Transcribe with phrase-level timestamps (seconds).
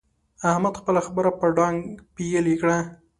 [0.51, 1.81] احمد خپله خبره په ډانګ
[2.15, 2.77] پېيلې کړه.